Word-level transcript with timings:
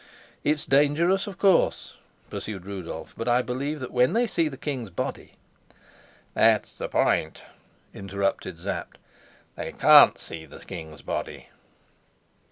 "It's 0.43 0.65
dangerous, 0.65 1.27
of 1.27 1.37
course," 1.37 1.95
pursued 2.31 2.65
Rudolf. 2.65 3.13
"But 3.15 3.27
I 3.27 3.43
believe 3.43 3.79
that 3.81 3.91
when 3.91 4.13
they 4.13 4.25
see 4.25 4.47
the 4.47 4.57
king's 4.57 4.89
body" 4.89 5.35
"That's 6.33 6.71
the 6.73 6.89
point," 6.89 7.43
interrupted 7.93 8.59
Sapt. 8.59 8.97
"They 9.55 9.73
can't 9.73 10.17
see 10.19 10.45
the 10.47 10.65
king's 10.65 11.03
body." 11.03 11.49